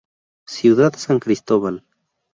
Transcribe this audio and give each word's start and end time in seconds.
Ciudad 0.47 0.95
San 0.97 1.19
Cristóbal 1.19 1.85